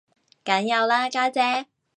[0.43, 1.67] 梗有啦家姐